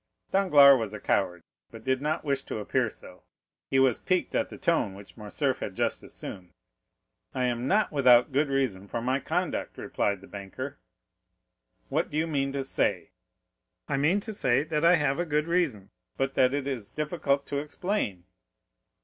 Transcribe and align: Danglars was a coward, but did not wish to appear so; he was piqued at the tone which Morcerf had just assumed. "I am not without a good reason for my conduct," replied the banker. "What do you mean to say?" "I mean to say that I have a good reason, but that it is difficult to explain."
Danglars 0.31 0.79
was 0.79 0.95
a 0.95 0.99
coward, 0.99 1.43
but 1.69 1.83
did 1.83 2.01
not 2.01 2.23
wish 2.25 2.41
to 2.45 2.57
appear 2.57 2.89
so; 2.89 3.21
he 3.69 3.77
was 3.77 3.99
piqued 3.99 4.33
at 4.33 4.49
the 4.49 4.57
tone 4.57 4.95
which 4.95 5.15
Morcerf 5.15 5.59
had 5.59 5.75
just 5.75 6.01
assumed. 6.01 6.53
"I 7.35 7.43
am 7.45 7.67
not 7.67 7.91
without 7.91 8.25
a 8.25 8.31
good 8.31 8.47
reason 8.49 8.87
for 8.87 8.99
my 8.99 9.19
conduct," 9.19 9.77
replied 9.77 10.21
the 10.21 10.27
banker. 10.27 10.79
"What 11.89 12.09
do 12.09 12.17
you 12.17 12.25
mean 12.25 12.51
to 12.53 12.63
say?" 12.63 13.11
"I 13.87 13.97
mean 13.97 14.19
to 14.21 14.33
say 14.33 14.63
that 14.63 14.83
I 14.83 14.95
have 14.95 15.19
a 15.19 15.23
good 15.23 15.45
reason, 15.47 15.91
but 16.17 16.33
that 16.33 16.51
it 16.51 16.65
is 16.65 16.89
difficult 16.89 17.45
to 17.45 17.59
explain." 17.59 18.23